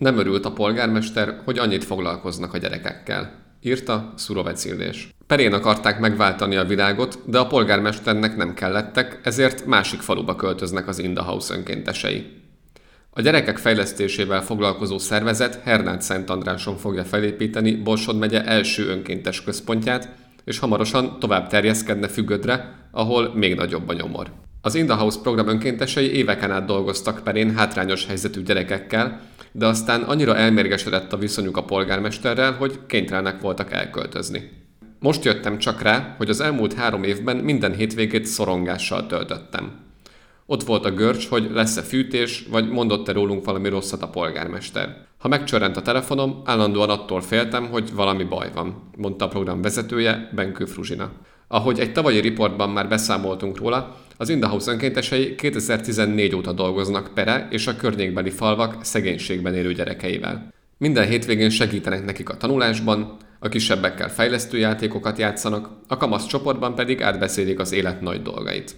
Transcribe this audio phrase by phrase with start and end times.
[0.00, 3.32] Nem örült a polgármester, hogy annyit foglalkoznak a gyerekekkel.
[3.60, 5.08] Írta Szurovec Illés.
[5.26, 10.98] Perén akarták megváltani a világot, de a polgármesternek nem kellettek, ezért másik faluba költöznek az
[10.98, 12.26] Indahouse önkéntesei.
[13.10, 20.08] A gyerekek fejlesztésével foglalkozó szervezet Hernát Szent Andráson fogja felépíteni Borsod megye első önkéntes központját,
[20.44, 24.30] és hamarosan tovább terjeszkedne Fügödre, ahol még nagyobb a nyomor.
[24.62, 24.92] Az In
[25.22, 29.20] program önkéntesei éveken át dolgoztak perén hátrányos helyzetű gyerekekkel,
[29.52, 34.50] de aztán annyira elmérgesedett a viszonyuk a polgármesterrel, hogy kénytelenek voltak elköltözni.
[34.98, 39.72] Most jöttem csak rá, hogy az elmúlt három évben minden hétvégét szorongással töltöttem.
[40.46, 44.96] Ott volt a görcs, hogy lesz-e fűtés, vagy mondott-e rólunk valami rosszat a polgármester.
[45.18, 50.30] Ha megcsörrent a telefonom, állandóan attól féltem, hogy valami baj van, mondta a program vezetője,
[50.34, 51.10] Benkő Fruzsina.
[51.52, 57.66] Ahogy egy tavalyi riportban már beszámoltunk róla, az Indahouse önkéntesei 2014 óta dolgoznak Pere és
[57.66, 60.52] a környékbeli falvak szegénységben élő gyerekeivel.
[60.78, 67.02] Minden hétvégén segítenek nekik a tanulásban, a kisebbekkel fejlesztő játékokat játszanak, a kamasz csoportban pedig
[67.02, 68.76] átbeszélik az élet nagy dolgait.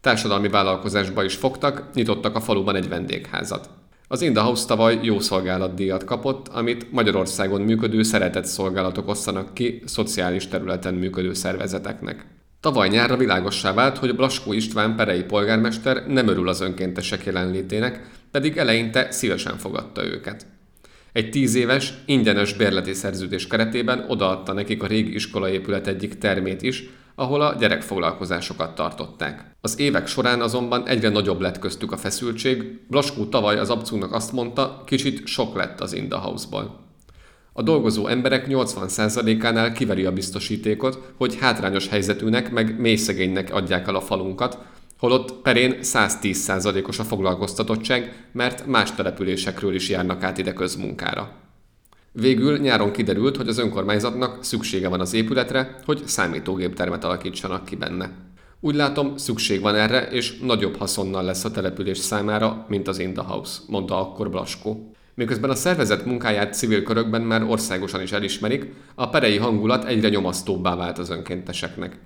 [0.00, 3.70] Társadalmi vállalkozásba is fogtak, nyitottak a faluban egy vendégházat.
[4.08, 10.94] Az Indahouse tavaly jó szolgálatdíjat kapott, amit Magyarországon működő szeretett szolgálatok osszanak ki szociális területen
[10.94, 12.26] működő szervezeteknek.
[12.60, 18.56] Tavaly nyárra világossá vált, hogy Blaskó István perei polgármester nem örül az önkéntesek jelenlétének, pedig
[18.56, 20.46] eleinte szívesen fogadta őket.
[21.12, 26.88] Egy tíz éves, ingyenes bérleti szerződés keretében odaadta nekik a régi iskolaépület egyik termét is,
[27.16, 29.56] ahol a gyerekfoglalkozásokat tartották.
[29.60, 34.32] Az évek során azonban egyre nagyobb lett köztük a feszültség, Blaskó tavaly az abcúnak azt
[34.32, 36.84] mondta, kicsit sok lett az Indahouse-ból.
[37.52, 44.00] A dolgozó emberek 80%-ánál kiveri a biztosítékot, hogy hátrányos helyzetűnek meg mélyszegénynek adják el a
[44.00, 44.58] falunkat,
[44.98, 51.45] holott perén 110%-os a foglalkoztatottság, mert más településekről is járnak át ide közmunkára.
[52.18, 58.10] Végül nyáron kiderült, hogy az önkormányzatnak szüksége van az épületre, hogy számítógéptermet alakítsanak ki benne.
[58.60, 63.58] Úgy látom, szükség van erre, és nagyobb haszonnal lesz a település számára, mint az Indahouse,
[63.66, 64.90] mondta akkor Blaskó.
[65.14, 70.76] Miközben a szervezet munkáját civil körökben már országosan is elismerik, a perei hangulat egyre nyomasztóbbá
[70.76, 71.98] vált az önkénteseknek.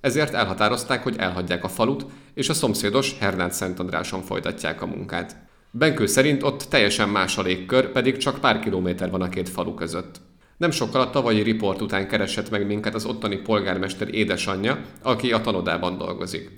[0.00, 5.50] Ezért elhatározták, hogy elhagyják a falut, és a szomszédos Hernát Szentandráson folytatják a munkát.
[5.74, 9.74] Benkő szerint ott teljesen más a légkör, pedig csak pár kilométer van a két falu
[9.74, 10.20] között.
[10.56, 15.40] Nem sokkal a tavalyi riport után keresett meg minket az ottani polgármester édesanyja, aki a
[15.40, 16.50] tanodában dolgozik.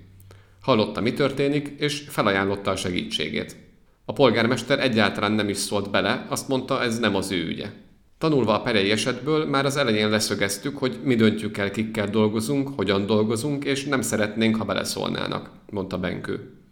[0.60, 3.56] Hallotta, mi történik, és felajánlotta a segítségét.
[4.04, 7.68] A polgármester egyáltalán nem is szólt bele, azt mondta, ez nem az ő ügye.
[8.18, 13.06] Tanulva a perei esetből már az elején leszögeztük, hogy mi döntjük el, kikkel dolgozunk, hogyan
[13.06, 16.63] dolgozunk, és nem szeretnénk, ha beleszólnának, mondta Benkő.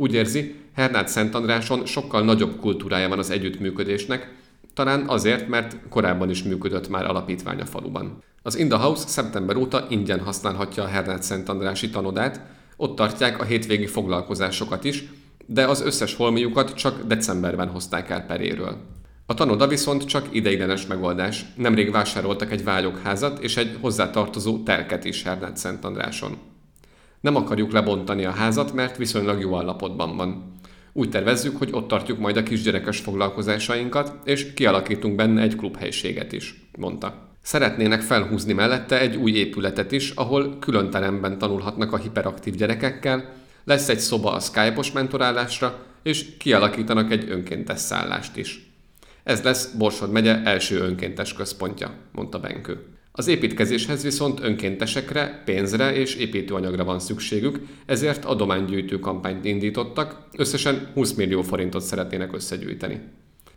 [0.00, 4.34] Úgy érzi, Hernát Szentandráson sokkal nagyobb kultúrája van az együttműködésnek,
[4.74, 8.22] talán azért, mert korábban is működött már alapítvány a faluban.
[8.42, 12.40] Az In House szeptember óta ingyen használhatja a Hernát Szentandrási tanodát,
[12.76, 15.04] ott tartják a hétvégi foglalkozásokat is,
[15.46, 18.76] de az összes holmiukat csak decemberben hozták el Peréről.
[19.26, 21.44] A tanoda viszont csak ideiglenes megoldás.
[21.56, 26.36] Nemrég vásároltak egy vályokházat és egy hozzátartozó telket is Hernát Szentandráson.
[27.20, 30.56] Nem akarjuk lebontani a házat, mert viszonylag jó állapotban van.
[30.92, 36.68] Úgy tervezzük, hogy ott tartjuk majd a kisgyerekes foglalkozásainkat, és kialakítunk benne egy klubhelyiséget is,
[36.78, 37.26] mondta.
[37.42, 43.32] Szeretnének felhúzni mellette egy új épületet is, ahol külön teremben tanulhatnak a hiperaktív gyerekekkel,
[43.64, 48.70] lesz egy szoba a Skype-os mentorálásra, és kialakítanak egy önkéntes szállást is.
[49.22, 52.97] Ez lesz Borsod megye első önkéntes központja, mondta Benkő.
[53.18, 61.12] Az építkezéshez viszont önkéntesekre, pénzre és építőanyagra van szükségük, ezért adománygyűjtő kampányt indítottak, összesen 20
[61.12, 63.00] millió forintot szeretnének összegyűjteni.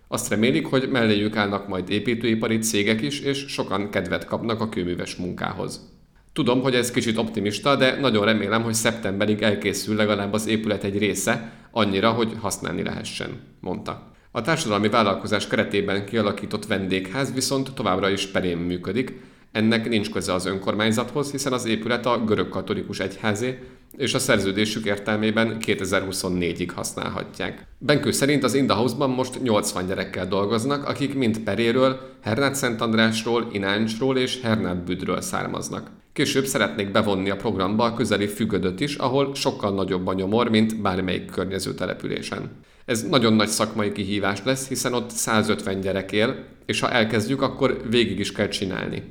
[0.07, 5.15] Azt remélik, hogy melléjük állnak majd építőipari cégek is, és sokan kedvet kapnak a kőműves
[5.15, 5.89] munkához.
[6.33, 10.97] Tudom, hogy ez kicsit optimista, de nagyon remélem, hogy szeptemberig elkészül legalább az épület egy
[10.97, 14.11] része, annyira, hogy használni lehessen, mondta.
[14.31, 20.45] A társadalmi vállalkozás keretében kialakított vendégház viszont továbbra is perén működik, ennek nincs köze az
[20.45, 23.59] önkormányzathoz, hiszen az épület a görög katolikus egyházé,
[23.97, 27.67] és a szerződésük értelmében 2024-ig használhatják.
[27.77, 34.17] Benkő szerint az Indahouse-ban most 80 gyerekkel dolgoznak, akik mind Peréről, Hernát Szent Andrásról, Ináncsról
[34.17, 35.91] és Hernát Büdről származnak.
[36.13, 40.81] Később szeretnék bevonni a programba a közeli függödöt is, ahol sokkal nagyobb a nyomor, mint
[40.81, 42.51] bármelyik környező településen.
[42.85, 47.81] Ez nagyon nagy szakmai kihívás lesz, hiszen ott 150 gyerek él, és ha elkezdjük, akkor
[47.89, 49.03] végig is kell csinálni.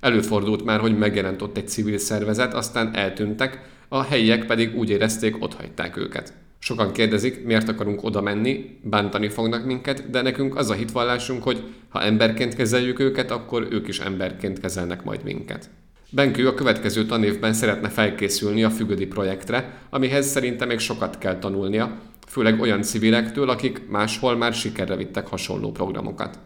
[0.00, 5.42] Előfordult már, hogy megjelent ott egy civil szervezet, aztán eltűntek, a helyiek pedig úgy érezték,
[5.42, 6.32] ott hagyták őket.
[6.58, 11.62] Sokan kérdezik, miért akarunk oda menni, bántani fognak minket, de nekünk az a hitvallásunk, hogy
[11.88, 15.70] ha emberként kezeljük őket, akkor ők is emberként kezelnek majd minket.
[16.10, 21.98] Benkő a következő tanévben szeretne felkészülni a fügödi projektre, amihez szerintem még sokat kell tanulnia,
[22.26, 26.38] főleg olyan civilektől, akik máshol már sikerre vittek hasonló programokat.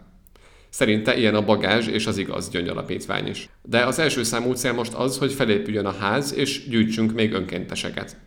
[0.73, 3.49] Szerinte ilyen a bagázs és az igaz gyöngyalapítvány is.
[3.61, 8.17] De az első számú cél most az, hogy felépüljön a ház, és gyűjtsünk még önkénteseket.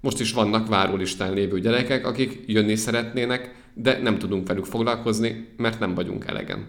[0.00, 5.80] Most is vannak várólistán lévő gyerekek, akik jönni szeretnének, de nem tudunk velük foglalkozni, mert
[5.80, 6.66] nem vagyunk elegen.